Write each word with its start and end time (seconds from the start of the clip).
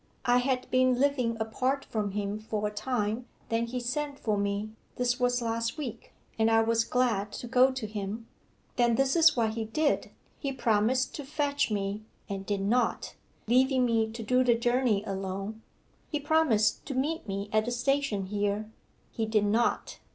I 0.25 0.37
had 0.39 0.67
been 0.71 0.99
living 0.99 1.37
apart 1.39 1.85
from 1.85 2.13
him 2.13 2.39
for 2.39 2.67
a 2.67 2.71
time 2.71 3.27
then 3.49 3.67
he 3.67 3.79
sent 3.79 4.17
for 4.17 4.35
me 4.35 4.71
(this 4.95 5.19
was 5.19 5.43
last 5.43 5.77
week) 5.77 6.11
and 6.39 6.49
I 6.49 6.61
was 6.63 6.83
glad 6.85 7.31
to 7.33 7.45
go 7.47 7.71
to 7.71 7.85
him. 7.85 8.25
Then 8.77 8.95
this 8.95 9.15
is 9.15 9.37
what 9.37 9.51
he 9.53 9.63
did. 9.65 10.09
He 10.39 10.53
promised 10.53 11.13
to 11.17 11.23
fetch 11.23 11.69
me, 11.69 12.01
and 12.27 12.47
did 12.47 12.61
not 12.61 13.13
leaving 13.47 13.85
me 13.85 14.09
to 14.13 14.23
do 14.23 14.43
the 14.43 14.55
journey 14.55 15.03
alone. 15.05 15.61
He 16.09 16.19
promised 16.19 16.83
to 16.87 16.95
meet 16.95 17.27
me 17.27 17.47
at 17.53 17.65
the 17.65 17.71
station 17.71 18.25
here 18.25 18.71
he 19.11 19.27
did 19.27 19.45
not. 19.45 19.99